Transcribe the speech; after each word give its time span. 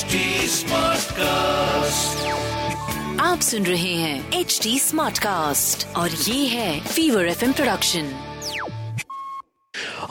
HD 0.00 0.18
Smartcast. 0.50 2.18
आप 3.20 3.40
सुन 3.40 3.66
रहे 3.66 3.94
हैं 3.94 4.40
एच 4.40 4.60
डी 4.62 4.78
स्मार्ट 4.78 5.18
कास्ट 5.18 5.96
और 5.96 6.10
ये 6.10 6.46
है 6.46 6.80
फीवर 6.80 7.26
एफ़ 7.26 7.44
प्रोडक्शन 7.44 8.10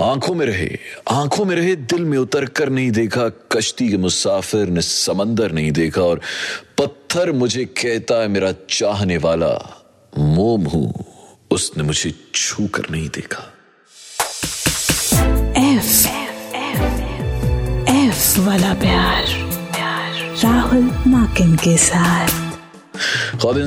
आँखों 0.01 0.35
में 0.35 0.45
रहे 0.45 0.79
आँखों 1.11 1.45
में 1.45 1.55
रहे 1.55 1.75
दिल 1.75 2.05
में 2.05 2.17
उतर 2.17 2.45
कर 2.45 2.69
नहीं 2.69 2.91
देखा 2.91 3.29
कश्ती 3.29 3.89
के 3.89 3.97
मुसाफिर 3.97 4.67
ने 4.67 4.81
समंदर 4.81 5.51
नहीं 5.51 5.71
देखा 5.71 6.01
और 6.01 6.21
पत्थर 6.77 7.31
मुझे 7.31 7.65
कहता 7.65 8.21
है 8.21 8.27
मेरा 8.27 8.53
चाहने 8.69 9.17
वाला 9.17 9.53
मोम 10.17 10.65
हूँ 10.65 11.05
उसने 11.51 11.83
मुझे 11.83 12.13
छू 12.35 12.67
कर 12.67 12.89
नहीं 12.91 13.09
देखा। 13.09 13.43
एफ़ 15.75 16.07
एफ़ 16.55 16.91
एफ़ 17.91 18.39
वाला 18.39 18.73
प्यार। 18.73 19.28
राहुल 20.43 20.83
माकिन 21.07 21.55
के 21.55 21.75
साथ। 21.77 22.29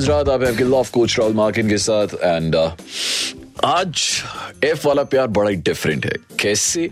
रात 0.07 0.29
आप 0.29 0.43
हैं 0.43 0.53
लव 0.59 0.87
कोच 0.93 1.17
राहुल 1.19 1.33
मार्किन 1.33 1.69
के 1.69 1.77
साथ 1.77 2.07
एंड 2.23 2.55
आज 3.65 4.01
एफ़ 4.63 4.87
वाला 4.87 5.03
प्यार 5.03 5.27
बड़ा 5.27 5.49
ही 5.49 5.55
डिफरेंट 5.55 6.05
है। 6.05 6.15
कैसे? 6.39 6.89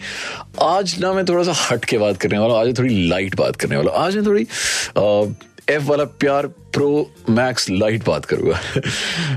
आज 0.62 0.96
ना 1.00 1.14
मैं 1.14 1.26
थोड़ा 1.26 1.44
सा 1.44 1.54
हट 1.62 1.86
के 1.86 1.98
बात 1.98 2.18
करने 2.18 2.38
वाला 2.38 2.54
हूँ, 2.54 2.62
आज 2.62 2.78
थोड़ी 2.78 3.08
लाइट 3.10 3.36
बात 3.36 3.56
करने 3.56 3.78
वाला 3.78 3.92
हूँ। 3.92 4.00
आज 4.00 4.16
मैं 4.16 4.26
थोड़ी 4.26 4.48
एफ़ 5.70 5.84
वाला 5.84 6.04
प्यार 6.04 6.48
प्रो 6.48 6.92
मैक्स 7.30 7.70
लाइट 7.70 8.06
बात 8.06 8.26
करूँगा। 8.26 8.60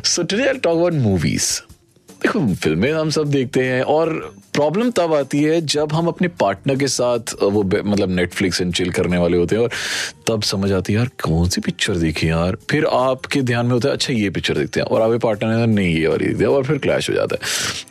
So 0.05 0.23
today 0.23 0.47
I 0.47 0.55
talk 0.55 0.77
about 0.77 0.93
movies 0.93 1.51
फ़िल्में 2.29 2.93
हम 2.93 3.11
सब 3.11 3.31
देखते 3.31 3.65
हैं 3.65 3.83
और 3.83 4.35
प्रॉब्लम 4.55 4.91
तब 4.91 5.15
आती 5.15 5.43
है 5.43 5.61
जब 5.61 5.93
हम 5.93 6.07
अपने 6.07 6.29
पार्टनर 6.29 6.77
के 6.77 6.89
साथ 6.89 7.35
वो 7.43 7.63
मतलब 7.63 8.11
नेटफ्लिक्स 8.11 8.61
एंड 8.61 8.75
चिल 8.75 8.91
करने 8.91 9.19
वाले 9.19 9.39
होते 9.39 9.57
हैं 9.57 9.63
और 9.63 9.71
तब 10.29 10.43
समझ 10.43 10.73
आती 10.73 10.93
है, 10.93 10.99
यार, 10.99 11.09
कौन 11.23 11.49
सी 11.49 11.61
पिक्चर 11.61 11.97
देखी 11.97 12.29
यार? 12.31 12.57
फिर 12.71 12.85
आपके 12.85 13.43
ध्यान 13.43 13.67
में 13.67 13.73
होता 13.73 13.89
है 13.89 13.95
अच्छा 13.95 14.13
ये 14.13 14.31
पिक्चर 14.31 14.59
देखते 14.59 14.81
हैं। 14.81 14.87
और 14.87 15.03
आपके 15.03 15.19
पार्टनर 15.19 15.67
ने 15.67 15.67
नहीं, 15.67 15.97
ये 15.97 16.07
वाली 16.07 16.27
देखते 16.27 16.45
हैं। 16.45 16.51
और 16.51 16.65
फिर 16.65 16.79
क्लैश 16.79 17.11
हो 17.11 17.15
जाता 17.15 17.37
है। 17.37 17.41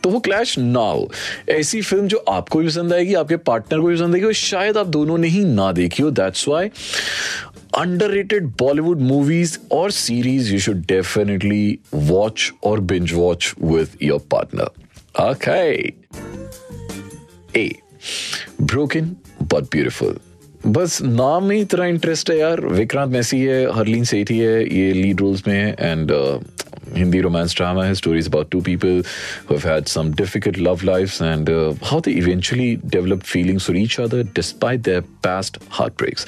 तो 0.02 0.10
वो 0.10 0.20
क्लैश 0.20 0.58
ना 0.58 0.80
हो 0.80 1.10
ऐसी 1.48 1.82
फ़िल्म 1.82 2.06
जो 2.08 2.24
आपको 2.28 2.58
भी 2.58 2.66
पसंद 2.66 2.92
आएगी, 2.92 3.14
आपके 3.14 3.36
पार्टनर 3.36 3.80
को 3.80 3.86
भी 3.86 3.94
पसंद 3.96 4.14
आएगी 4.14 4.26
और 4.26 4.32
शायद 4.32 4.78
आप 4.78 4.86
दोनों 4.86 5.18
ने 5.18 5.28
ही 5.28 5.44
ना 5.44 5.72
देखी 5.72 6.02
हो 6.02 6.10
that's 6.10 6.48
why 6.48 6.70
underrated 7.78 8.46
Bollywood 8.58 9.00
movies 9.00 9.58
और 9.72 9.90
series 9.90 10.52
you 10.52 10.58
should 10.58 10.84
definitely 10.86 11.78
watch 11.94 12.52
और 12.64 12.80
binge 12.80 13.12
watch 13.12 13.54
with 13.62 13.88
your 14.02 14.20
partner 14.30 15.30
okay 15.30 15.72
a 17.60 17.70
broken 18.62 19.16
but 19.42 19.64
beautiful 19.72 20.18
बस 20.66 21.02
नाम 21.02 21.50
ही 21.50 21.60
इतना 21.60 21.86
इंटरेस्ट 21.86 22.30
है 22.30 22.38
यार। 22.38 22.60
विक्रांत 22.60 23.12
मैसी 23.12 23.40
है, 23.40 23.64
हरलीन 23.74 24.04
सेठी 24.04 24.38
है, 24.38 24.62
ये 24.76 24.92
लीड 24.92 25.20
रोल्स 25.20 25.46
में 25.48 25.54
है 25.54 25.76
and 25.80 26.12
Hindi 26.92 27.20
romance 27.20 27.54
drama 27.54 27.86
has 27.86 27.98
stories 27.98 28.26
about 28.26 28.50
two 28.50 28.60
people 28.62 29.02
who 29.46 29.54
have 29.54 29.64
had 29.64 29.88
some 29.88 30.12
difficult 30.12 30.56
love 30.58 30.84
lives 30.84 31.20
and 31.20 31.50
uh, 31.50 31.74
how 31.82 32.00
they 32.00 32.12
eventually 32.12 32.76
develop 32.76 33.22
feelings 33.24 33.64
for 33.64 33.74
each 33.74 33.98
other 33.98 34.22
despite 34.22 34.82
their 34.84 35.02
past 35.26 35.58
heartbreaks. 35.70 36.26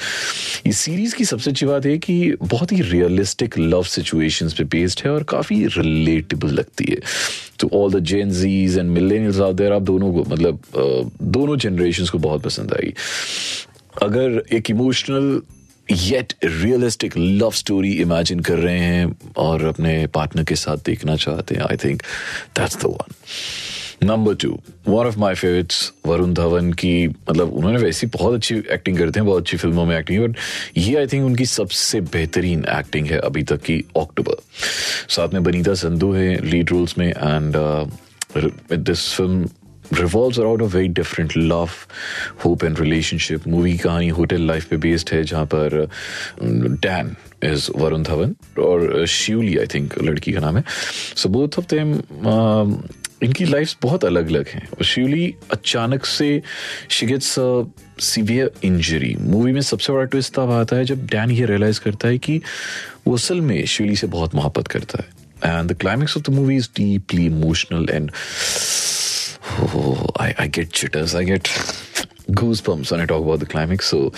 इस 0.67 0.79
series 0.79 1.15
की 1.17 1.25
सबसे 1.25 1.51
अच्छी 1.51 1.67
बात 1.67 1.87
है 1.87 1.97
कि 1.99 2.17
बहुत 2.43 2.73
ही 2.73 2.81
realistic 2.83 3.59
love 3.59 3.83
situations 3.97 4.55
पे 4.55 4.65
बेस्ड 4.65 5.01
है 5.05 5.11
और 5.13 5.23
काफ़ी 5.35 5.65
रिलेटेबल 5.77 6.49
लगती 6.61 6.85
है 6.91 7.01
तो 7.61 7.71
all 7.75 7.93
the 7.93 8.05
Gen 8.05 8.31
Zs 8.31 8.79
and 8.79 8.91
millennials 8.91 9.41
out 9.41 9.57
there 9.57 9.73
आप 9.73 9.83
दोनों 9.83 10.13
को 10.13 10.25
मतलब 10.31 10.61
uh, 10.61 11.23
दोनों 11.23 11.57
जनरेशंस 11.57 12.11
को 12.11 12.19
बहुत 12.19 12.43
पसंद 12.43 12.73
आई 12.73 12.95
अगर 14.03 14.43
एक 14.53 14.71
emotional 14.71 15.41
yet 15.91 16.33
realistic 16.45 17.17
love 17.17 17.51
story 17.53 17.93
imagine 18.01 18.41
कर 18.41 18.59
रहे 18.59 18.79
हैं 18.79 19.17
और 19.39 19.65
अपने 19.65 20.07
पार्टनर 20.15 20.45
के 20.45 20.55
साथ 20.57 20.85
देखना 20.87 21.17
चाहते 21.17 21.55
हैं 21.55 21.63
I 21.63 21.77
think 21.85 22.03
that's 22.57 22.77
the 22.77 22.87
one 22.87 23.15
number 24.03 24.35
two 24.35 24.49
one 24.89 25.07
of 25.07 25.19
my 25.19 25.35
favourites 25.35 25.93
Varun 26.07 26.33
Dhawan 26.35 26.73
की 26.73 27.07
मतलब 27.09 27.53
उन्होंने 27.53 27.79
वैसी 27.79 28.07
बहुत 28.09 28.35
अच्छी 28.35 28.55
एक्टिंग 28.73 28.99
करते 28.99 29.21
हैं 29.21 29.27
बहुत 29.27 29.43
अच्छी 29.43 29.57
फ़िल्मों 29.57 29.85
में 29.87 29.97
एक्टिंग 29.99 30.23
बट 30.23 30.37
ये 30.77 30.97
आई 30.97 31.07
थिंक 31.07 31.25
उनकी 31.27 31.47
सबसे 31.47 32.01
बेहतरीन 32.09 32.65
एक्टिंग 32.71 33.07
है 33.07 33.19
अभी 33.21 33.43
तक 33.43 33.63
की 33.63 33.79
अक्टूबर 33.97 34.43
साथ 35.17 35.35
में 35.35 35.43
बनीता 35.43 35.75
संधू 35.77 36.13
है 36.13 36.35
लीड 36.45 36.71
रोल्स 36.71 36.99
में 36.99 37.09
and 37.09 37.57
this 38.73 39.13
film 39.15 39.49
revolves 39.93 40.39
around 40.39 40.63
a 40.63 40.69
very 40.75 40.89
different 40.89 41.37
love 41.37 41.71
hope 42.45 42.65
and 42.65 42.79
relationship 42.81 43.47
movie 43.49 43.77
कहानी 43.79 44.09
होटल 44.09 44.43
लाइफ 44.43 44.69
पे 44.69 44.77
बेस्ड 44.77 45.11
है 45.13 45.23
जहाँ 45.25 45.47
पर 45.55 45.89
डैन 46.43 47.17
इज़ 47.45 47.71
वरुण 47.77 48.03
धवन 48.03 48.35
और 48.59 49.07
शिवली 49.07 49.57
आई 49.57 49.67
थिंक 49.75 49.99
लड़की 50.03 50.33
का 50.33 50.41
नाम 50.41 50.57
है 50.57 50.65
सो 51.17 51.29
बोथ 51.29 51.59
ऑफ़ 51.59 51.67
देम 51.75 51.93
इनकी 53.23 53.45
लाइफ 53.45 53.75
बहुत 53.83 54.05
अलग 54.05 54.29
अलग 54.29 54.49
हैं 54.49 54.67
और 54.69 54.85
शिवली 54.85 55.35
अचानक 55.53 56.05
से 56.05 56.43
शी 56.91 57.19
सीवियर 58.01 58.51
इंजरी 58.65 59.15
मूवी 59.21 59.53
में 59.53 59.61
सबसे 59.61 59.93
बड़ा 59.93 60.05
ट्विस्ट 60.05 60.35
तब 60.35 60.51
आता 60.51 60.77
है 60.77 60.85
जब 60.85 61.07
डैन 61.07 61.31
ये 61.31 61.47
रियलाइज़ 61.47 61.81
करता 61.81 62.09
है 62.09 62.19
कि 62.19 62.41
वो 63.07 63.15
असल 63.15 63.41
में 63.41 63.65
शिवली 63.67 63.97
से 63.97 64.07
बहुत 64.07 64.35
मोहब्बत 64.35 64.69
करता 64.69 65.03
है 65.03 65.59
and 65.59 65.71
the 65.71 65.77
climax 65.81 66.17
of 66.17 66.31
the 66.31 66.35
movie 66.35 66.57
is 66.57 66.69
deeply 66.77 67.27
emotional 67.27 67.87
and 67.91 68.11
Oh, 69.59 70.07
I, 70.19 70.35
I 70.39 70.47
get 70.49 70.71
jitters. 70.71 71.15
I 71.15 71.25
get 71.25 71.45
goosebumps 72.31 72.91
when 72.91 73.01
I 73.01 73.07
talk 73.07 73.23
about 73.23 73.41
the 73.41 73.47
climax. 73.47 73.87
So 73.87 74.13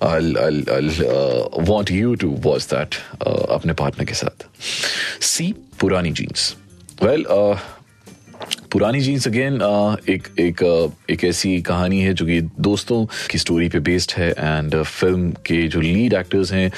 I'll 0.00 0.38
I'll, 0.38 0.70
I'll 0.70 0.92
uh, 1.06 1.64
want 1.64 1.90
you 1.90 2.16
to 2.16 2.28
watch 2.28 2.66
that 2.68 2.98
uh, 3.20 3.46
अपने 3.58 3.74
partner 3.74 4.04
के 4.06 4.14
साथ. 4.14 4.46
See 5.20 5.54
पुरानी 5.80 6.12
jeans. 6.12 6.54
Well, 7.00 7.26
uh, 7.28 7.58
पुरानी 8.72 9.00
jeans 9.00 9.26
again 9.26 9.54
एक 10.08 10.28
एक 10.40 10.62
uh, 10.62 10.90
एक 11.10 11.24
ऐसी 11.24 11.60
कहानी 11.62 12.00
है 12.00 12.12
जो 12.14 12.26
कि 12.26 12.40
दोस्तों 12.60 13.04
की 13.30 13.38
स्टोरी 13.38 13.68
पे 13.68 13.78
बेस्ड 13.80 14.12
है 14.16 14.28
एंड 14.30 14.74
फ़िल्म 14.82 15.30
के 15.46 15.66
जो 15.68 15.80
लीड 15.80 16.14
एक्टर्स 16.14 16.52
हैं 16.52 16.70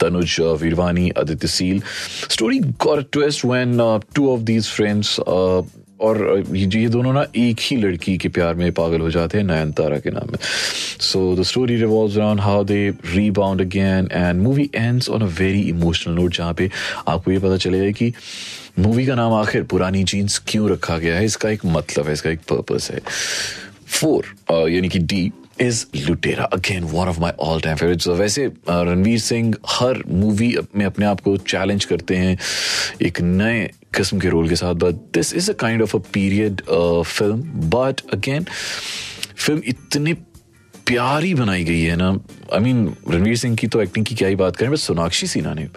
Tanuj 0.00 0.36
uh, 0.40 0.60
Virwani 0.62 1.10
Aditya 1.18 1.48
Seal 1.48 1.82
story 2.30 2.58
got 2.84 3.10
twist 3.12 3.44
when 3.44 3.78
two 4.14 4.32
of 4.34 4.40
these 4.52 4.68
friends 4.70 5.18
और 6.00 6.44
uh, 6.48 6.74
ये 6.74 6.88
दोनों 6.88 7.12
ना 7.12 7.24
एक 7.36 7.60
ही 7.60 7.76
लड़की 7.76 8.16
के 8.18 8.28
प्यार 8.28 8.54
में 8.54 8.72
पागल 8.72 9.00
हो 9.00 9.10
जाते 9.10 9.38
हैं 9.38 9.44
नयन 9.44 9.72
तारा 9.72 9.98
के 9.98 10.10
नाम 10.10 10.30
में। 10.32 10.38
So 11.00 11.36
the 11.36 11.42
story 11.42 11.76
revolve 11.76 12.14
around 12.14 12.40
how 12.40 12.64
they 12.64 12.88
rebound 13.14 13.60
again 13.60 14.08
and 14.12 14.42
movie 14.42 14.70
ends 14.74 15.08
on 15.10 15.22
a 15.22 15.30
very 15.38 15.60
emotional 15.60 16.14
note 16.14 16.36
जहाँ 16.36 16.54
पे 16.54 16.70
आपको 17.08 17.32
ये 17.32 17.38
पता 17.38 17.56
चलेगा 17.56 17.90
कि 17.90 18.12
मूवी 18.78 19.06
का 19.06 19.14
नाम 19.14 19.32
आखिर 19.32 19.62
पुरानी 19.62 20.04
जीन्स 20.04 20.38
क्यों 20.48 20.70
रखा 20.70 20.98
गया 20.98 21.16
है? 21.16 21.24
इसका 21.24 21.50
एक 21.50 21.64
मतलब 21.66 22.06
है 22.06 22.12
इसका 22.12 22.30
एक 22.30 22.40
पर्पस 22.50 22.90
है। 22.90 23.00
फोर 24.00 24.24
यानी 24.70 24.88
कि 24.88 24.98
D 24.98 25.30
is 25.60 25.84
Lootera 25.96 26.44
again 26.44 26.84
one 26.84 27.08
of 27.08 27.20
my 27.20 27.32
all 27.40 27.60
time 27.60 27.76
favourite 27.76 28.06
वैसे 28.08 28.48
uh, 28.48 28.54
रणवीर 28.68 29.18
सिंह 29.18 29.54
हर 29.68 30.02
मूवी 30.08 30.54
में 30.76 30.84
अपने 30.86 31.06
आप 31.06 31.20
को 31.20 31.36
चैलेंज 31.36 31.84
करते 31.84 32.16
हैं। 32.16 32.38
एक 33.02 33.20
नए 33.20 33.70
किस्म 33.96 34.18
के 34.20 34.28
रोल 34.28 34.48
के 34.48 34.56
साथ 34.56 34.74
but 34.84 34.94
this 35.14 35.34
is 35.34 35.50
a 35.50 35.54
kind 35.60 35.82
of 35.82 35.96
a 35.96 36.00
period 36.12 36.62
film 37.02 37.68
but 37.70 38.00
again 38.14 38.46
film 39.36 39.62
इतनी 39.66 40.12
प्यारी 40.86 41.34
बनाई 41.34 41.64
गई 41.64 41.80
है 41.80 41.96
ना। 41.96 42.08
आई 42.54 42.60
मीन 42.60 42.96
रणवीर 43.10 43.36
सिंह 43.36 43.56
की 43.56 43.66
तो 43.66 43.82
एक्टिंग 43.82 44.04
की 44.06 44.14
क्या 44.14 44.28
ही 44.28 44.36
बात 44.36 44.56
करें 44.56 44.70
बट 44.70 44.78
सोनाक्षी 44.78 45.26
सिन्हा 45.26 45.54
ने। 45.54 45.68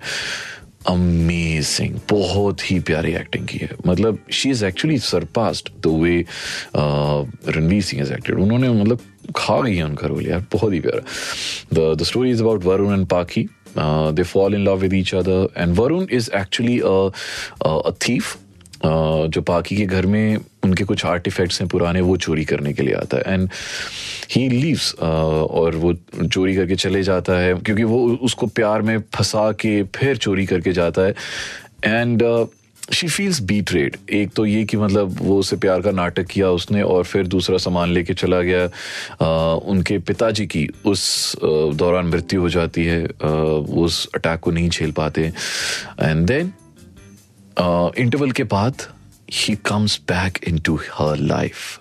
अमेजिंग 0.87 1.95
बहुत 2.09 2.71
ही 2.71 2.79
प्यारी 2.79 3.11
एक्टिंग 3.13 3.47
की 3.47 3.57
है। 3.57 3.69
मतलब 3.87 4.19
she 4.31 4.49
is 4.49 4.65
actually 4.65 4.97
surpassed 4.97 5.69
the 5.79 5.87
way 6.01 6.25
Ranveer 7.55 7.81
Singh 7.83 8.01
is 8.01 8.13
acted 8.13 8.39
उन्होंने 8.39 8.69
मतलब 8.69 8.99
खा 9.35 9.59
गई 9.61 9.75
है 9.75 9.83
उनका 9.83 10.07
रोल, 10.07 10.27
यार, 10.27 10.45
बहुत 10.53 10.73
ही 10.73 10.79
प्यारा। 10.79 11.93
The 11.93 12.03
story 12.03 12.31
is 12.31 12.41
about 12.43 12.63
Varun 12.65 12.93
and 12.93 13.05
Pakhi 13.07 13.47
they 13.77 14.23
fall 14.23 14.53
in 14.53 14.63
love 14.63 14.77
with 14.77 14.93
each 14.93 15.15
other 15.15 15.47
and 15.57 15.75
Varun 15.75 16.05
is 16.11 16.29
actually 16.35 16.79
a 16.79 17.91
thief 17.91 18.37
Uh, 18.79 19.27
जो 19.27 19.41
पाकि 19.41 19.75
के 19.75 19.85
घर 19.85 20.05
में 20.05 20.37
उनके 20.63 20.83
कुछ 20.83 21.05
आर्टिफैक्ट्स 21.05 21.61
हैं 21.61 21.69
पुराने 21.69 22.01
वो 22.01 22.17
चोरी 22.17 22.45
करने 22.45 22.73
के 22.73 22.83
लिए 22.83 22.93
आता 22.93 23.17
है। 23.17 23.23
एंड 23.27 23.49
ही 24.35 24.49
लीव्स 24.49 24.95
और 24.95 25.75
वो 25.75 25.93
चोरी 26.27 26.55
करके 26.55 26.75
चले 26.75 27.03
जाता 27.03 27.33
है। 27.33 27.53
क्योंकि 27.53 27.83
वो 27.83 28.09
उसको 28.09 28.47
प्यार 28.47 28.81
में 28.81 28.97
फंसा 29.15 29.51
के 29.51 29.83
फिर 29.83 30.17
चोरी 30.17 30.45
करके 30.45 30.73
जाता 30.73 31.01
है। 31.01 31.11
एंड 31.85 32.47
शी 32.93 33.07
फील्स 33.07 33.39
बीट्रेड 33.41 33.97
एक 34.09 34.29
तो 34.35 34.45
ये 34.45 34.63
कि 34.65 34.77
मतलब 34.77 35.17
वो 35.21 35.37
उसे 35.39 35.55
प्यार 35.57 35.81
का 35.81 35.91
नाटक 35.91 36.25
किया 36.25 36.49
उसने 36.49 36.81
और 36.81 37.03
फिर 37.03 37.27
दूसरा 37.27 37.57
सामान 37.57 37.89
लेके 37.89 38.13
चला 38.13 38.41
गया। 38.41 38.67
uh, 38.67 39.63
उनके 39.69 39.97
पिताजी 39.99 40.45
की 40.47 40.67
उस 40.85 41.35
दौरान 41.43 42.05
मृत्यु 42.05 42.41
हो 42.41 42.49
जाती 42.49 42.85
है। 42.85 43.03
वो 43.03 43.85
उस 43.85 44.07
अटैक 44.15 44.39
को 44.39 44.51
नहीं 44.51 44.69
झेल 44.69 44.91
पाते। 44.91 45.31
एंड 46.01 46.25
देन 46.27 46.51
इंटरवल 47.97 48.31
के 48.31 48.43
बाद 48.43 48.81
ही 49.33 49.55
comes 49.65 49.99
back 50.09 50.39
into 50.59 50.79
her 50.93 51.17
life 51.17 51.79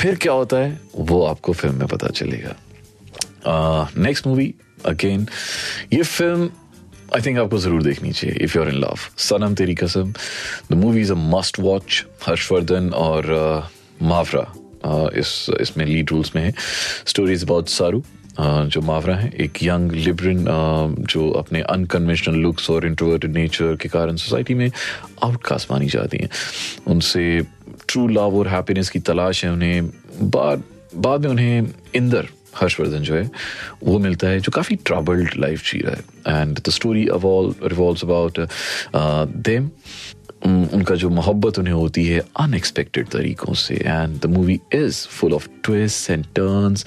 फिर 0.00 0.14
क्या 0.14 0.32
होता 0.32 0.56
है? 0.56 0.80
वो 0.96 1.24
आपको 1.24 1.52
फ़िल्म 1.52 1.74
में 1.74 1.86
पता 1.88 2.08
चलेगा। 2.08 2.54
नेक्स्ट 3.98 4.26
मूवी 4.26 4.54
अगेन 4.86 5.26
ये 5.92 6.02
फ़िल्म 6.02 6.50
आई 7.18 7.22
थिंक 7.26 7.38
आपको 7.38 7.58
ज़रूर 7.58 7.82
देखनी 7.82 8.10
चाहिए 8.12 8.36
if 8.44 8.56
you 8.56 8.62
are 8.62 8.68
in 8.68 8.74
love 8.80 8.98
Sanam, 9.18 9.54
Teri 9.54 9.74
Kasam 9.74 10.12
the 10.70 10.74
movie 10.74 11.00
is 11.00 11.10
a 11.12 11.14
must 11.30 11.58
watch 11.60 12.04
Harshvardhan 12.26 12.88
और 12.94 13.26
मावरा 14.02 14.46
इस, 15.18 15.46
इसमें 15.60 15.84
लीड 15.86 16.10
रोल्स 16.10 16.34
में 16.36 16.42
है। 16.42 16.52
स्टोरीज 17.06 17.44
अबाउट 17.44 17.68
सारू 17.68 18.02
जो 18.40 18.80
मावरा 18.82 19.16
है, 19.16 19.32
एक 19.34 19.62
यंग 19.62 19.92
लिबरन 19.92 20.44
जो 21.10 21.30
अपने 21.42 21.60
अनकन्वेंशनल 21.74 22.36
लुक्स 22.38 22.70
और 22.70 22.86
इंट्रोवर्टेड 22.86 23.34
नेचर 23.36 23.76
के 23.82 23.88
कारण 23.88 24.16
सोसाइटी 24.16 24.54
में 24.54 24.70
आउटकास्ट 25.24 25.72
मानी 25.72 25.88
जाती 25.88 26.18
हैं। 26.22 26.30
उनसे 26.86 27.40
ट्रू 27.88 28.06
लव 28.08 28.38
और 28.38 28.48
हैप्पीनेस 28.48 28.90
की 28.90 28.98
तलाश 29.10 29.44
है, 29.44 29.52
उन्हें 29.52 29.90
बाद 30.22 30.62
बाद 30.96 31.20
में 31.22 31.30
उन्हें 31.30 31.72
इंदर 31.94 32.28
हर्षवर्धन 32.60 33.02
जो 33.02 33.14
है, 33.14 33.30
वो 33.84 33.98
मिलता 33.98 34.28
है, 34.28 34.40
जो 34.40 34.52
काफ़ी 34.52 34.76
ट्रबल्ड 34.84 35.34
लाइफ 35.38 35.64
जी 35.72 35.78
रहा 35.78 35.94
है। 35.94 36.40
And 36.40 36.58
the 36.58 36.70
story 36.70 37.04
revolve 37.04 37.98
about 38.04 38.40
them 39.42 39.70
उनका 40.46 40.94
जो 40.94 41.08
मोहब्बत 41.10 41.58
उन्हें 41.58 41.74
होती 41.74 42.04
है 42.06 42.20
अनएक्सपेक्टेड 42.40 43.08
तरीकों 43.10 43.54
से। 43.54 43.74
And 43.76 44.18
the 44.20 44.26
movie 44.26 44.58
is 44.74 45.06
full 45.10 45.32
of 45.34 45.48
twist 45.64 46.10
and 46.10 46.24
turns 46.36 46.84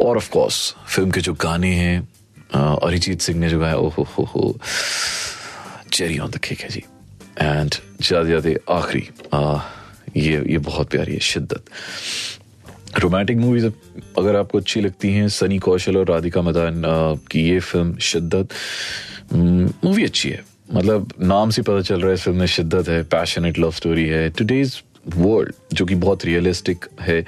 और 0.00 0.16
ऑफ़ 0.16 0.30
कोर्स 0.30 0.74
फ़िल्म 0.86 1.10
के 1.10 1.20
जो 1.20 1.34
गाने 1.42 1.74
हैं 1.74 2.08
अरिजीत 2.54 3.20
सिंह 3.20 3.38
ने 3.40 3.48
जो 3.50 3.58
गाया, 3.60 3.76
ओहो 3.76 4.02
हो 4.10 4.24
हो 4.24 4.58
चेरी 5.92 6.18
ऑन 6.18 6.30
द 6.30 6.38
केक 6.38 6.60
है 6.60 6.68
जी। 6.68 6.82
एंड 7.40 7.74
ज़्यादा 8.02 8.24
ज़्यादा 8.24 8.74
आखिरी 8.74 9.08
ये 10.16 10.42
ये 10.52 10.58
बहुत 10.60 10.90
प्यारी 10.90 11.12
है, 11.12 11.18
शिद्दत। 11.20 11.64
रोमांटिक 12.98 13.36
मूवीज़ 13.38 13.66
अगर 14.18 14.36
आपको 14.36 14.58
अच्छी 14.58 14.80
लगती 14.80 15.12
हैं, 15.12 15.28
सनी 15.30 15.58
कौशल 15.58 15.96
और 15.96 16.08
राधिका 16.10 16.42
मदान 16.42 16.82
की 17.30 17.48
ये 17.48 17.58
फ़िल्म 17.60 17.96
शिद्दत 18.02 18.48
मूवी 19.34 20.04
अच्छी 20.04 20.28
है। 20.28 20.44
मतलब 20.72 21.12
नाम 21.22 21.50
से 21.50 21.62
पता 21.62 21.80
चल 21.82 22.00
रहा 22.00 22.08
है 22.08 22.14
इस 22.14 22.22
फ़िल्म 22.22 22.38
में 22.38 22.46
शिद्दत 22.46 22.88
है 22.88 23.02
पैशनेट 23.12 23.58
लव 23.58 23.70
स्टोरी 23.72 24.06
है। 24.08 24.28
टुडेज 24.30 24.82
वर्ल्ड 25.08 25.52
जो 25.72 25.84
कि 25.84 25.94
बहुत 25.94 26.24
रियलिस्टिक 26.24 26.84
है, 27.00 27.24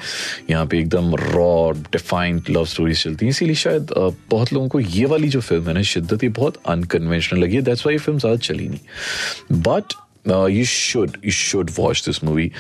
यहाँ 0.51 0.67
पे 0.67 0.79
एकदम 0.79 1.15
रॉ 1.15 1.71
डिफाइंड 1.73 2.51
लव 2.51 2.65
स्टोरीज 2.65 3.03
चलती 3.03 3.27
हैं। 3.27 3.31
इसीलिए 3.31 3.55
शायद 3.55 3.91
बहुत 4.31 4.53
लोगों 4.53 4.69
को 4.69 4.81
ये 4.81 5.05
वाली 5.05 5.29
जो 5.29 5.41
फ़िल्म 5.41 5.69
है 5.69 5.75
ना, 5.75 5.83
शिद्दत, 5.83 6.25
ये 6.25 6.29
बहुत 6.31 6.63
अनकन्वेंशनल 6.67 7.41
लगी 7.41 7.57
है। 7.57 7.63
दैट्स 7.63 7.87
वाई 7.87 7.95
ये 7.95 7.99
फ़िल्म 7.99 8.19
ज़्यादा 8.19 8.37
चली 8.39 8.69
नहीं। 8.69 9.61
But 9.61 9.93
you 10.29 10.65
should 10.65 11.17
you 11.25 11.31
should 11.31 11.71
watch 11.77 12.03
this 12.07 12.25
movie 12.25 12.51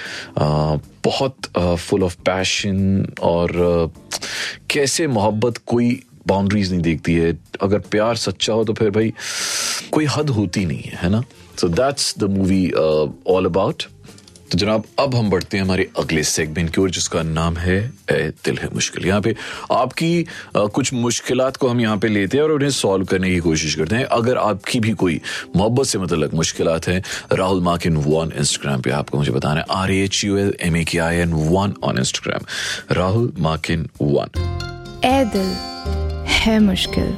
बहुत 1.04 1.36
फुल 1.78 2.02
ऑफ़ 2.02 2.16
पैशन 2.16 3.06
और 3.22 3.50
uh, 3.50 4.18
कैसे 4.70 5.06
मोहब्बत 5.06 5.58
कोई 5.66 6.02
बाउंड्रीज 6.26 6.72
नहीं 6.72 6.82
देखती 6.82 7.14
है। 7.14 7.38
अगर 7.62 7.78
प्यार 7.78 8.16
सच्चा 8.16 8.52
हो 8.52 8.64
तो 8.64 8.72
फिर 8.72 8.90
भाई 8.90 9.12
कोई 9.92 10.06
हद 10.16 10.30
होती 10.30 10.64
नहीं 10.66 10.82
है 10.82 10.98
है 11.02 11.10
ना? 11.10 11.22
So 11.60 11.68
that's 11.68 12.14
the 12.18 12.24
movie 12.24 12.70
all 13.26 13.46
about 13.46 13.82
तो 14.50 14.58
जनाब 14.58 14.84
अब 15.00 15.14
हम 15.14 15.30
बढ़ते 15.30 15.56
हैं 15.56 15.64
हमारे 15.64 15.88
अगले 15.98 16.22
सेगमेंट 16.22 16.68
की 16.74 16.80
ओर 16.80 16.90
जिसका 16.90 17.22
नाम 17.22 17.56
है 17.56 17.78
ए 18.10 18.28
दिल 18.44 18.58
है 18.58 18.68
मुश्किल। 18.74 19.06
यहाँ 19.06 19.20
पे 19.20 19.34
आपकी 19.72 20.26
आ, 20.56 20.64
कुछ 20.66 20.92
मुश्किल 20.94 21.40
को 21.60 21.68
हम 21.68 21.80
यहाँ 21.80 21.98
पे 21.98 22.08
लेते 22.08 22.36
हैं 22.36 22.44
और 22.44 22.52
उन्हें 22.52 22.70
सॉल्व 22.70 23.04
करने 23.06 23.30
की 23.30 23.38
कोशिश 23.40 23.74
करते 23.74 23.96
हैं। 23.96 24.04
अगर 24.04 24.38
आपकी 24.38 24.80
भी 24.80 24.92
कोई 24.92 25.20
मोहब्बत 25.56 25.86
से 25.86 25.98
मतलब 25.98 26.34
मुश्किल 26.34 26.68
हैं 26.88 27.02
Rahul 27.32 27.62
mark 27.62 27.86
in 27.86 27.96
one 27.96 28.32
Instagram 28.38 28.80
पे 28.82 28.90
आपको 28.90 29.18
मुझे 29.18 29.32
बताना 29.32 29.60
है। 29.60 29.66
R 29.70 29.90
H 29.92 30.24
U 30.24 30.36
L 30.38 30.54
M 30.60 30.76
A 30.76 30.84
K 30.84 30.98
I 30.98 31.16
N 31.16 31.32
one 31.32 31.74
on 31.84 31.98
Instagram 31.98 32.94
Rahul 32.94 33.32
mark 33.38 33.70
in 33.70 33.88
one 34.02 34.40
Ae 35.04 35.24
Dil 35.34 35.52
Hai 36.34 36.58
Mushkil. 36.60 37.16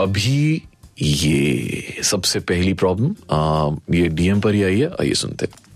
अभी 0.00 0.62
ये 1.02 2.02
सबसे 2.04 2.40
पहली 2.42 2.72
प्रॉब्लम 2.74 3.94
ये 3.94 4.08
डीएम 4.08 4.40
पर 4.40 4.54
ही 4.54 4.62
आई 4.62 4.80
है 4.80 4.88
आइए 4.90 5.14
सुनते 5.14 5.46
हैं। 5.46 5.68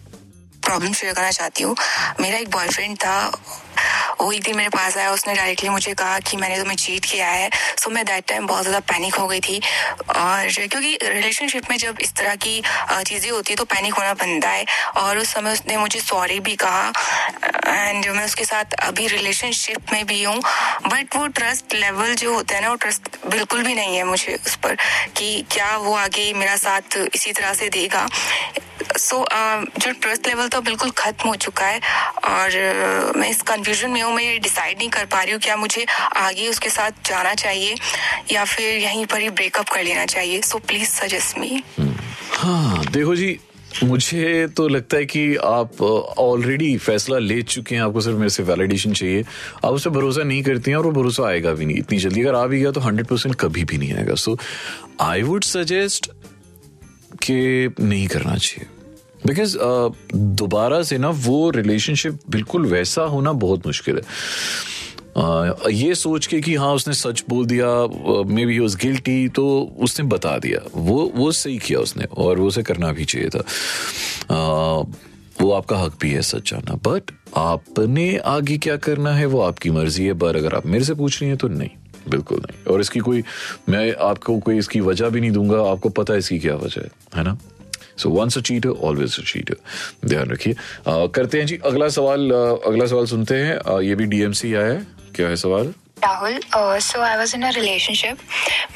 प्रॉब्लम 0.65 0.93
शेयर 0.93 1.15
करना 1.15 1.31
चाहती 1.33 1.65
हूँ। 1.65 1.77
मेरा 2.21 2.39
एक 2.39 2.51
बॉयफ्रेंड 2.51 2.97
था, 2.99 3.17
वो 4.21 4.31
एक 4.33 4.43
दिन 4.43 4.57
मेरे 4.57 4.69
पास 4.69 4.97
आया, 4.97 5.11
उसने 5.13 5.35
डायरेक्टली 5.35 5.69
मुझे 5.69 5.93
कहा 5.95 6.19
कि 6.21 6.37
मैंने 6.37 6.59
तुम्हें 6.59 6.77
चीट 6.77 7.05
किया 7.05 7.29
है। 7.29 7.49
सो 7.79 7.91
मैं 7.91 8.05
दैट 8.07 8.27
टाइम 8.29 8.47
बहुत 8.47 8.63
ज़्यादा 8.63 8.81
पैनिक 8.93 9.15
हो 9.15 9.27
गई 9.29 9.41
थी। 9.41 9.59
और 10.11 10.49
क्योंकि 10.51 10.99
रिलेशनशिप 11.03 11.71
में 11.71 11.77
जब 11.79 11.99
इस 12.01 12.15
तरह 12.17 12.35
की 12.37 12.63
चीज़ें 13.03 13.31
होती 13.31 13.53
है 13.53 13.57
तो 13.57 13.65
पैनिक 13.65 13.95
होना 13.95 14.13
बनता 14.15 14.51
है। 14.51 14.65
और 14.97 15.19
उस 15.19 15.33
समय 15.35 15.53
उसने 15.53 15.77
मुझे 15.77 16.01
सॉरी 16.01 16.41
भी 16.41 16.57
कहा। 16.57 16.93
एंड 17.67 18.07
मैं 18.07 18.25
उसके 18.25 18.45
साथ 18.45 18.75
अभी 18.83 19.07
रिलेशनशिप 19.09 19.93
में 19.93 20.05
भी 20.07 20.23
हूँ। 20.23 20.41
बट 20.87 21.17
वो 21.17 21.27
ट्रस्ट 21.29 21.75
लेवल 21.75 22.15
जो 22.15 22.35
होता 22.35 22.55
है 22.55 22.63
ना, 22.63 22.69
वो 22.69 22.77
ट्रस्ट 22.77 23.27
बिल्कुल 23.27 23.63
भी 23.63 23.75
नहीं 23.75 23.97
है 23.97 24.05
मुझे 24.05 24.35
उस 24.37 24.57
पर 24.57 24.77
कि 25.17 25.45
क्या 25.53 25.77
वो 25.79 25.95
आगे 25.97 26.33
मेरा 26.35 26.57
साथ 26.59 26.97
इसी 27.15 27.33
तरह 27.33 27.55
से 27.55 27.69
देगा। 27.71 28.07
सो 28.97 29.17
so, 29.17 29.23
uh, 29.25 29.81
जो 29.81 29.91
ट्रस्ट 30.01 30.27
लेवल 30.27 30.49
तो 30.49 30.61
बिल्कुल 30.61 30.91
खत्म 30.99 31.29
हो 31.29 31.35
चुका 31.37 31.67
है 31.67 31.81
और 32.25 32.51
uh, 32.51 33.17
मैं 33.17 33.31
इस 33.31 33.43
कंफ्यूजन 33.43 33.91
में 33.91 34.01
हूँ 34.03 34.15
मैं 34.15 34.25
ये 34.25 34.39
डिसाइड 34.39 34.79
नहीं 34.79 34.89
कर 34.91 35.05
पा 35.07 35.23
रही 35.23 35.33
हूँ 35.33 35.41
क्या 35.41 35.57
मुझे 35.57 35.87
आगे 36.17 36.49
उसके 36.49 36.71
साथ 36.71 37.09
जाना 37.09 37.35
चाहिए 37.35 37.75
या 38.33 38.45
फिर 38.45 38.79
यहीं 38.79 39.07
पर 39.07 39.21
ही 39.21 39.31
ब्रेकअप 39.31 39.69
कर 39.69 39.83
लेना 39.85 40.05
चाहिए। 40.07 40.41
सो 40.43 40.59
प्लीज़ 40.59 40.89
सजेस्ट 40.91 41.39
मी 41.39 41.63
हाँ 42.33 42.85
देखो 42.87 43.17
जी 43.17 43.39
मुझे 43.83 44.47
तो 44.57 44.67
लगता 44.69 44.97
है 44.97 45.05
कि 45.05 45.25
आप 45.37 45.81
ऑलरेडी 45.83 46.77
फैसला 46.79 47.19
ले 47.19 47.41
चुके 47.43 47.75
हैं। 47.75 47.83
आपको 47.83 48.01
सिर्फ़ 48.01 48.19
मेरे 48.19 48.31
से 48.31 48.43
वैलिडेशन 48.43 48.93
चाहिए। 48.93 49.23
आप 49.65 49.73
उस 49.73 49.87
भरोसा 49.89 50.23
नहीं 50.23 50.43
करती 50.43 50.71
हैं 50.71 50.79
और 50.79 50.85
वो 50.85 50.93
भरोसा 50.93 51.27
आएगा 51.29 51.53
भी 51.53 51.67
नहीं। 51.67 51.79
इतनी 51.79 51.99
जल्दी 51.99 52.23
अगर 52.23 52.35
आ 52.35 52.47
भी 52.47 52.61
गया 52.61 52.71
तो 52.71 52.81
हंड्रेड 52.81 53.07
परसेंट 53.07 53.35
कभी 53.41 53.65
भी 53.65 53.79
नहीं 53.79 53.95
आएगा। 53.95 54.15
सो 54.15 54.37
आई 55.01 55.23
वुड 55.23 55.45
सजेस्ट 55.45 56.11
कि 57.23 57.75
नहीं 57.81 58.07
करना 58.09 58.37
चाहिए। 58.37 58.67
बिकॉज़ 59.27 59.57
uh, 59.59 59.95
दोबारा 60.15 60.83
से 60.83 60.99
ना 60.99 61.11
वो 61.11 61.51
रिलेशनशिप 61.51 62.19
बिल्कुल 62.31 62.67
वैसा 62.67 63.03
होना 63.03 63.33
बहुत 63.33 63.67
मुश्किल 63.67 63.97
है। 63.97 64.03
Uh, 65.15 65.71
ये 65.71 65.95
सोच 65.95 66.27
के 66.27 66.41
कि 66.41 66.55
हाँ 66.55 66.73
उसने 66.75 66.95
सच 66.95 67.25
बोल 67.29 67.47
दिया 67.47 67.67
मे 68.27 68.47
बी 68.47 68.59
वॉज़ 68.59 68.77
गिल्टी 68.77 69.29
तो 69.29 69.47
उसने 69.81 70.07
बता 70.07 70.39
दिया। 70.39 70.61
वो 70.75 71.13
वो 71.17 71.31
सही 71.33 71.59
किया 71.59 71.81
उसने 71.81 72.05
और 72.05 72.39
वो 72.39 72.47
उसे 72.47 72.63
करना 72.63 72.93
भी 72.93 73.05
चाहिए 73.05 73.29
था। 73.29 73.43
Uh, 74.31 74.95
वो 75.43 75.51
आपका 75.53 75.77
हक 75.77 75.97
भी 76.01 76.11
है 76.11 76.23
सच 76.23 76.51
जानना 76.51 76.75
बट 76.85 77.11
आपने 77.37 78.17
आगे 78.17 78.59
क्या 78.59 78.77
करना 78.77 79.13
है 79.15 79.27
वो 79.27 79.41
आपकी 79.41 79.71
मर्ज़ी 79.71 80.05
है 80.05 80.15
पर 80.19 80.37
अगर 80.37 80.55
आप 80.55 80.67
मेरे 80.67 80.85
से 80.85 80.95
पूछ 80.95 81.21
रही 81.21 81.29
हैं 81.29 81.39
तो 81.39 81.49
नहीं 81.49 81.71
बिल्कुल 82.11 82.39
नहीं। 82.39 82.73
और 82.73 82.81
इसकी 82.81 83.01
कोई 83.01 83.23
मैं 83.69 83.95
आपको 84.01 84.39
कोई 84.39 84.59
इसकी 84.59 84.81
वजह 84.81 85.09
भी 85.09 85.21
नहीं 85.21 85.31
दूँगा 85.31 85.63
आपको 85.71 85.89
पता 85.89 86.13
है 86.13 86.19
इसकी 86.19 86.39
क्या 86.39 86.55
वजह 86.57 86.81
है 86.81 86.91
है 87.17 87.25
ना? 87.25 87.37
So 87.99 88.11
once 88.11 88.39
a 88.39 88.41
cheater 88.41 88.69
always 88.89 89.19
a 89.21 89.23
cheater 89.23 89.57
ध्यान 90.09 90.31
रखिए। 90.31 90.55
करते 90.89 91.39
हैं 91.39 91.47
जी, 91.47 91.59
अगला 91.65 91.89
सवाल 91.89 92.31
अगला 92.67 92.87
सवाल 92.87 93.07
सुनते 93.07 93.35
हैं। 93.35 93.81
ये 93.81 93.95
भी 93.95 94.07
डीएमसी 94.07 94.55
आया 94.55 94.73
है। 94.73 94.87
क्या 95.17 95.29
है 95.29 95.37
सवाल? 95.37 95.73
Rahul 96.05 96.39
so 96.83 97.01
I 97.01 97.17
was 97.17 97.35
in 97.37 97.43
a 97.43 97.51
relationship 97.51 98.19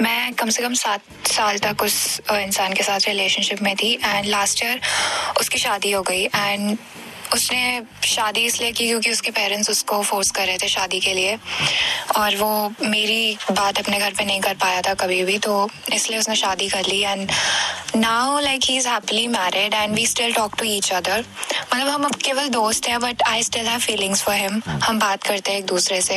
मैं 0.00 0.32
कम 0.34 0.50
से 0.50 0.62
कम 0.62 0.74
सात 0.74 1.26
साल 1.28 1.58
तक 1.58 1.82
उस 1.82 1.96
इंसान 2.32 2.72
के 2.74 2.82
साथ 2.82 3.08
रिलेशनशिप 3.08 3.62
में 3.62 3.74
थी 3.76 3.92
एंड 4.04 4.26
लास्ट 4.26 4.64
ईयर 4.64 4.80
उसकी 5.40 5.58
शादी 5.58 5.90
हो 5.92 6.02
गई 6.02 6.22
एंड 6.24 6.76
उसने 7.34 7.82
शादी 8.04 8.44
इसलिए 8.44 8.70
की 8.72 8.86
क्योंकि 8.86 9.10
उसके 9.10 9.30
पेरेंट्स 9.30 9.70
उसको 9.70 10.00
फोर्स 10.02 10.30
कर 10.30 10.46
रहे 10.46 10.58
थे 10.58 10.68
शादी 10.68 11.00
के 11.00 11.12
लिए 11.14 11.36
और 12.16 12.36
वो 12.36 12.50
मेरी 12.82 13.36
बात 13.50 13.78
अपने 13.78 13.98
घर 13.98 14.14
पे 14.18 14.24
नहीं 14.24 14.40
कर 14.40 14.54
पाया 14.60 14.80
था 14.82 14.94
कभी 15.02 15.22
भी 15.24 15.38
तो 15.38 15.68
इसलिए 15.94 16.18
उसने 16.18 16.36
शादी 16.36 16.68
कर 16.68 16.86
ली 16.86 17.00
and 17.02 17.30
now 17.96 18.38
like 18.40 18.64
he 18.64 18.76
is 18.76 18.88
happily 18.88 19.26
married 19.28 19.74
and 19.74 19.94
we 19.94 20.06
still 20.06 20.32
talk 20.34 20.54
to 20.58 20.64
each 20.64 20.90
other 20.92 21.24
मतलब 21.74 21.88
हम 21.88 22.04
अब 22.04 22.14
केवल 22.24 22.48
दोस्त 22.48 22.86
हैं 22.88 22.98
but 23.00 23.22
I 23.28 23.42
still 23.42 23.66
have 23.66 23.78
feelings 23.80 24.22
for 24.22 24.34
him 24.34 24.60
हम 24.84 24.98
बात 24.98 25.22
करते 25.22 25.50
हैं 25.50 25.58
एक 25.58 25.66
दूसरे 25.66 26.00
से। 26.00 26.16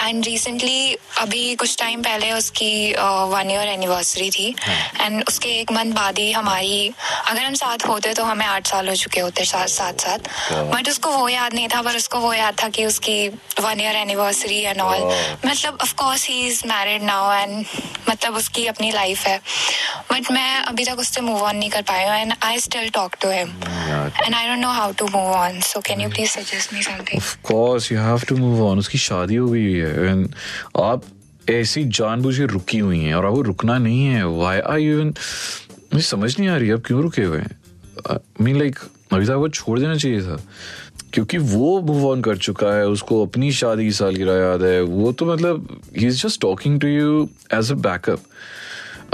एंड 0.00 0.24
रिसेंटली 0.24 0.96
अभी 1.18 1.54
कुछ 1.54 1.76
टाइम 1.78 2.02
पहले 2.02 2.30
उसकी 2.32 2.92
वन 3.32 3.50
ईयर 3.50 3.68
एनिवर्सरी 3.68 4.30
थी। 4.30 4.48
एंड 4.48 5.14
हाँ। 5.14 5.22
उसके 5.28 5.48
एक 5.60 5.72
मंथ 5.72 5.92
बाद 5.92 6.18
ही 6.18 6.30
हमारी 6.32 6.92
अगर 7.28 7.42
हम 7.42 7.54
साथ 7.54 7.86
होते 7.88 8.12
तो 8.14 8.24
हमें 8.24 8.46
आठ 8.46 8.66
साल 8.66 8.88
हो 8.88 8.94
चुके 8.94 9.20
होते 9.20 9.44
साथ 9.44 9.66
साथ। 9.68 9.92
साथ 10.02 10.52
बट 10.72 10.88
उसको 10.88 11.10
वो 11.10 11.28
याद 11.28 11.54
नहीं 11.54 11.68
था 11.68 11.82
पर 11.82 11.96
उसको 11.96 12.18
वो 12.18 12.32
याद 12.34 12.62
था 12.62 12.68
कि 12.68 12.84
उसकी 12.84 13.28
one 13.60 13.80
year 13.80 13.96
anniversary 13.96 14.60
and 14.60 14.80
all 14.80 15.10
मतलब 15.46 15.78
of 15.82 15.94
course 15.94 16.28
he 16.28 16.40
is 16.46 16.62
married 16.66 17.02
now 17.02 17.32
and 17.32 17.64
मतलब 18.08 18.36
उसकी 18.36 18.66
अपनी 18.66 18.90
लाइफ 18.92 19.26
है। 19.26 19.38
बट 20.12 20.30
मैं 20.30 20.54
अभी 20.54 20.81
तक 20.84 20.98
उससे 20.98 21.20
मूव 21.20 21.42
ऑन 21.42 21.56
नहीं 21.56 21.70
कर 21.70 21.82
पाई 21.82 22.04
हूँ 22.04 22.16
and 22.16 22.32
I 22.42 22.58
still 22.58 22.88
talk 22.88 23.16
to 23.22 23.30
him 23.30 23.48
and 24.22 24.34
I 24.34 24.48
don't 24.48 24.58
know 24.58 24.68
how 24.68 24.92
to 24.92 25.06
move 25.06 25.32
on 25.32 25.60
so 25.60 25.80
can 25.80 26.00
you 26.00 26.08
please 26.08 26.30
suggest 26.30 26.74
me 26.74 26.82
something 26.82 27.16
of 27.16 27.36
course 27.42 27.92
you 27.92 27.98
have 27.98 28.20
to 28.28 28.36
move 28.36 28.62
on 28.66 28.78
उसकी 28.78 28.98
शादी 28.98 29.34
हो 29.34 29.48
गई 29.48 29.72
है 29.72 30.06
एंड 30.06 30.28
आप 30.82 31.02
ऐसी 31.50 31.84
जानबूझ 31.84 32.36
के 32.38 32.46
रुकी 32.46 32.78
हुई 32.78 32.98
हैं 32.98 33.14
और 33.14 33.26
आपको 33.26 33.40
रुकना 33.42 33.78
नहीं 33.78 34.04
है. 34.06 34.26
व्हाई 34.28 34.58
आर 34.60 34.78
यू 34.78 34.98
इवन 35.00 35.14
मुझे 35.94 36.04
समझ 36.06 36.38
नहीं 36.38 36.48
आ 36.48 36.56
रही 36.56 36.70
आप 36.70 36.82
क्यों 36.86 37.02
रुके 37.02 37.22
हुए 37.22 37.38
हैं? 37.38 37.56
मीन 38.40 38.58
लाइक 38.58 38.78
अभी 39.12 39.26
तक 39.26 39.30
वो 39.30 39.48
छोड़ 39.48 39.78
देना 39.80 39.94
चाहिए 39.94 40.20
था 40.20 40.36
क्योंकि 41.12 41.38
वो 41.38 41.80
मूव 41.80 42.06
ऑन 42.10 42.22
कर 42.22 42.36
चुका 42.36 42.74
है 42.74 42.86
उसको 42.86 43.26
अपनी 43.26 43.52
शादी 43.52 43.84
की 43.84 43.92
सालगिरह 43.92 44.34
याद 44.34 44.62
है। 44.62 44.80
वो 44.82 45.12
तो 45.12 45.26
मतलब 45.26 45.80
he 45.98 46.06
is 46.06 46.26
just 46.26 46.40
talking 46.40 46.80
to 46.80 46.88
you 46.88 47.28
as 47.54 47.72
a 47.72 47.74
backup 47.74 48.22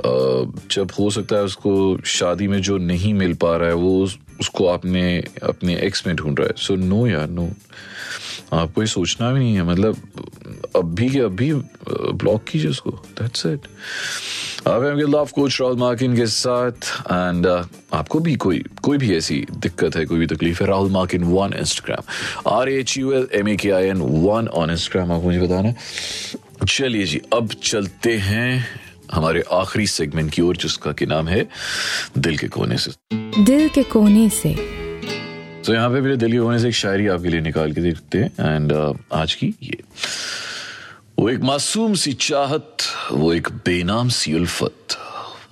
जब 0.05 0.90
हो 0.99 1.11
सकता 1.11 1.37
है 1.37 1.43
उसको 1.43 1.99
शादी 2.07 2.49
में 2.49 2.61
जो 2.62 2.78
नहीं 2.78 3.12
मिल 3.14 3.35
पा 3.35 3.57
रहा 3.57 3.69
है, 3.69 3.75
वो 3.75 4.09
उसको 4.40 4.67
आपने, 4.69 5.19
अपने 5.43 5.76
एक्स 5.76 6.07
में 6.07 6.14
ढूंढ 6.17 6.38
रहा 6.40 6.49
है। 6.49 6.55
सो 6.57 6.76
नो 6.76 7.07
यार 7.07 7.28
नो 7.31 7.49
आपको 8.52 8.83
ये 8.83 8.87
सोचना 8.87 9.31
भी 9.33 9.38
नहीं 9.38 9.55
है। 9.55 9.62
मतलब 9.62 9.97
अभी 10.76 11.09
के 11.11 11.19
अभी 11.21 11.52
ब्लॉक 11.52 12.45
कीजिए 12.49 12.71
उसको। 12.71 12.90
दैट्स 12.90 13.47
इट 13.47 13.67
अब 14.67 14.85
हम 14.85 14.99
लव 14.99 15.28
कोच 15.35 15.61
राहुल 15.61 15.76
मार्किन 15.76 16.17
के 16.17 16.26
साथ। 16.26 16.88
एंड 17.12 17.47
आपको 17.47 18.21
भी 18.21 18.35
कोई 18.37 18.62
कोई 18.83 18.99
भी 18.99 19.17
ऐसी 19.17 19.45
दिक्कत 19.52 19.97
है, 19.97 20.05
कोई 20.07 20.19
भी 20.19 20.26
तकलीफ़ 20.26 20.62
है, 20.62 20.69
Rahul 20.69 20.90
Makin 20.90 21.25
one 21.25 21.55
Instagram 21.59 22.52
R 22.52 22.69
H 22.69 22.99
U 22.99 23.12
L 23.12 23.28
M 23.35 23.49
A 23.49 23.57
K 23.57 23.71
I 23.71 23.87
N 23.87 24.00
one 24.25 24.49
on 24.49 24.71
Instagram 24.71 25.12
आपको 25.12 25.26
मुझे 25.26 25.40
बताना 25.40 25.75
चलिए 26.67 27.05
जी, 27.07 27.21
अब 27.33 27.52
चलते 27.62 28.17
हैं। 28.19 28.67
हमारे 29.12 29.43
आखिरी 29.53 29.87
सेगमेंट 29.87 30.31
की 30.33 30.43
ओर 30.43 30.57
जिसका 30.57 30.93
की 30.93 31.07
नाम 31.07 31.29
है 31.29 31.47
दिल 32.19 32.37
के 32.38 32.49
कोने 32.49 32.79
से। 32.79 32.93
दिल 33.45 33.69
के 33.69 33.83
कोने 33.83 34.29
से। 34.31 34.55
तो 35.67 35.75
यहाँ 35.75 35.91
पे 35.91 36.00
मेरे 36.00 36.17
दिल 36.17 36.33
के 36.33 36.38
कोने 36.38 36.59
से 36.59 36.69
एक 36.69 36.75
शायरी 36.75 37.07
आपके 37.09 37.29
लिए 37.29 37.41
निकाल 37.41 37.73
के 37.73 37.81
देखते 37.81 38.19
हैं 38.19 38.55
एंड 38.55 38.73
uh, 38.73 38.97
आज 39.12 39.35
की 39.35 39.55
ये। 39.62 39.79
वो 41.19 41.29
एक 41.31 41.41
मासूम 41.41 41.95
सी 41.95 42.12
चाहत 42.12 42.77
वो 43.12 43.33
एक 43.35 43.49
बेनाम 43.67 44.09
सी 44.09 44.35
उल्फत 44.35 44.97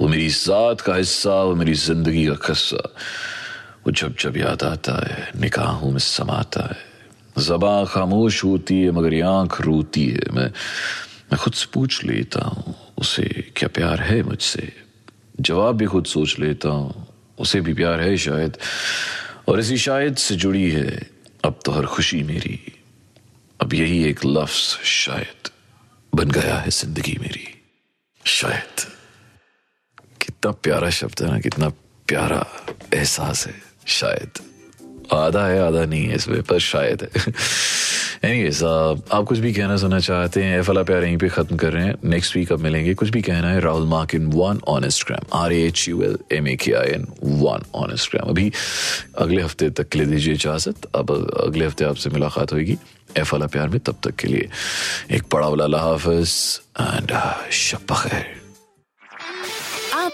वो 0.00 0.08
मेरी 0.08 0.28
जात 0.28 0.80
का 0.80 0.94
हिस्सा 0.94 1.42
वो 1.42 1.54
मेरी 1.54 1.74
ज़िंदगी 1.74 2.26
का 2.26 2.34
खस्सा। 2.34 2.82
वो 3.86 3.92
जब 3.92 4.14
जब 4.20 4.36
याद 4.36 4.62
आता 4.62 4.92
है 5.06 5.30
निकाहों 5.40 5.90
में 5.90 5.98
समाता 5.98 6.62
है। 6.70 7.44
जबा 7.44 7.84
खामोश 7.84 8.44
होती 8.44 8.80
है 8.82 8.90
मगर 8.90 9.22
आँख 9.22 9.60
रोती 9.60 10.06
है। 10.06 10.30
मैं 10.32 10.50
मैं 11.32 11.38
खुद 11.38 11.52
से 11.52 11.66
पूछ 11.74 12.04
लेता 12.04 12.44
हूँ, 12.44 12.94
उसे 12.98 13.52
क्या 13.56 13.68
प्यार 13.68 14.00
है 14.00 14.22
मुझसे? 14.22 14.72
जवाब 15.40 15.76
भी 15.76 15.86
खुद 15.86 16.04
सोच 16.04 16.38
लेता 16.38 16.68
हूँ, 16.68 17.06
उसे 17.38 17.60
भी 17.60 17.74
प्यार 17.74 18.00
है 18.00 18.16
शायद। 18.16 18.58
और 19.48 19.60
इसी 19.60 19.78
शायद 19.78 20.16
से 20.16 20.36
जुड़ी 20.36 20.70
है, 20.70 21.10
अब 21.44 21.58
तो 21.64 21.72
हर 21.72 21.86
खुशी 21.86 22.22
मेरी। 22.22 22.72
अब 23.60 23.74
यही 23.74 24.04
एक 24.04 24.20
लफ्ज 24.26 24.78
शायद 24.84 25.50
बन 26.14 26.30
गया 26.30 26.56
है 26.56 26.70
ज़िंदगी 26.70 27.16
मेरी। 27.20 27.62
शायद। 28.24 28.80
कितना 30.22 30.50
प्यारा 30.50 30.90
शब्द 30.90 31.22
है 31.22 31.30
ना, 31.30 31.40
कितना 31.40 31.68
प्यारा 32.08 32.46
एहसास 32.94 33.46
है, 33.46 33.62
शायद। 33.86 34.55
आधा 35.12 35.46
है, 35.46 35.60
आधा 35.60 35.84
नहीं 35.84 36.04
है 36.06 36.14
इसमें 36.14 36.42
पर 36.42 36.58
शायद 36.60 37.02
है। 37.02 37.32
एनीवेज 38.24 38.62
आप 38.64 39.24
कुछ 39.28 39.38
भी 39.38 39.52
कहना 39.54 39.76
सुनना 39.76 39.98
चाहते 40.00 40.42
हैं 40.42 40.58
एफ़ 40.58 40.70
प्यार 40.70 41.04
यहीं 41.04 41.16
पे 41.16 41.28
खत्म 41.28 41.56
कर 41.56 41.72
रहे 41.72 41.84
हैं। 41.84 41.94
नेक्स्ट 42.04 42.36
वीक 42.36 42.52
अब 42.52 42.60
मिलेंगे। 42.60 42.94
कुछ 42.94 43.08
भी 43.08 43.22
कहना 43.22 43.50
है 43.50 43.60
Rahul 43.60 43.86
Makin 44.14 44.26
one 44.34 44.60
on 44.68 44.84
Instagram 44.84 45.38
R 45.38 45.52
H 45.52 45.88
U 45.88 46.02
L 46.02 46.18
M 46.32 46.48
A 46.48 46.54
K 46.56 46.72
I 46.72 46.90
N 46.92 47.06
one 47.22 47.64
on 47.74 47.90
Instagram 47.90 48.30
अभी 48.30 48.50
अगले 49.18 49.42
हफ़्ते 49.42 49.70
तक 49.70 49.88
के 49.88 49.98
लिए 49.98 50.08
दीजिए 50.08 50.34
इजाज़त। 50.34 50.86
अब 50.94 51.10
अगले 51.46 51.66
हफ़्ते 51.66 51.84
आपसे 51.84 52.10
मुलाकात 52.10 52.52
होगी 52.52 52.78
एफ़ 53.16 53.34
वाला 53.34 53.46
प्यार 53.46 53.68
में। 53.68 53.78
तब 53.80 53.96
तक 54.04 54.16
के 54.16 54.28
लिए 54.28 54.48
एक 55.16 55.22
बड़ा 55.32 55.48
वाला 55.48 55.78
हाफिज 55.80 56.34
एंड 56.80 57.12
शब 57.52 57.94
खैर। 57.94 58.35